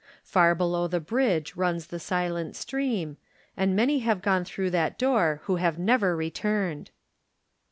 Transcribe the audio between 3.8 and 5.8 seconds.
have gone through that door who have